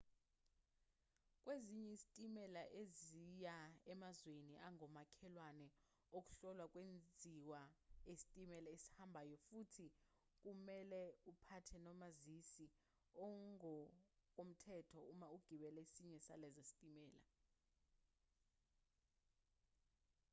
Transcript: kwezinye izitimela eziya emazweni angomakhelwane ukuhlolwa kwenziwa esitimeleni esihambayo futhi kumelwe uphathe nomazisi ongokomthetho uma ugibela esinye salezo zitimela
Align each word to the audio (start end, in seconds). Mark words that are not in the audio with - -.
kwezinye 1.43 1.87
izitimela 1.95 2.63
eziya 2.81 3.57
emazweni 3.91 4.55
angomakhelwane 4.67 5.67
ukuhlolwa 6.19 6.65
kwenziwa 6.73 7.61
esitimeleni 8.11 8.69
esihambayo 8.75 9.35
futhi 9.47 9.87
kumelwe 10.41 11.01
uphathe 11.31 11.75
nomazisi 11.85 12.65
ongokomthetho 13.27 14.99
uma 15.11 15.27
ugibela 15.35 15.79
esinye 15.85 16.19
salezo 16.27 16.61
zitimela 16.67 17.21